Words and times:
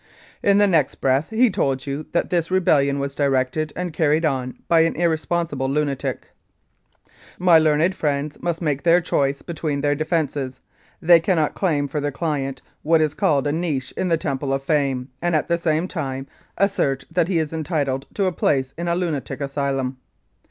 In 0.41 0.57
the 0.57 0.65
next 0.65 0.95
breath 0.95 1.29
he 1.29 1.51
told 1.51 1.85
you 1.85 2.07
that 2.11 2.31
this 2.31 2.49
rebellion 2.49 2.97
was 2.97 3.13
directed 3.13 3.71
and 3.75 3.93
carried 3.93 4.25
on 4.25 4.55
by 4.67 4.79
an 4.79 4.95
irresponsible 4.95 5.69
lunatic.... 5.69 6.31
"My 7.37 7.59
learned 7.59 7.93
friends 7.93 8.41
must 8.41 8.63
make 8.63 8.81
their 8.81 8.99
choice 8.99 9.43
between 9.43 9.81
their 9.81 9.93
defences. 9.93 10.59
They 11.03 11.19
cannot 11.19 11.53
claim 11.53 11.87
for 11.87 12.01
their 12.01 12.09
client 12.09 12.63
what 12.81 12.99
is 12.99 13.13
called 13.13 13.45
a 13.45 13.51
niche 13.51 13.93
in 13.95 14.07
the 14.07 14.17
Temple 14.17 14.51
of 14.53 14.63
Fame 14.63 15.09
and 15.21 15.35
at 15.35 15.49
the 15.49 15.59
same 15.59 15.87
time 15.87 16.25
assert 16.57 17.05
that 17.11 17.27
he 17.27 17.37
is 17.37 17.53
entitled 17.53 18.07
to 18.15 18.25
a 18.25 18.31
place 18.31 18.73
in 18.79 18.87
a 18.87 18.95
lunatic 18.95 19.39
asylum. 19.39 19.97